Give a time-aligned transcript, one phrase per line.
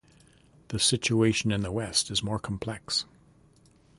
[0.69, 3.05] The situation in the West is more complex.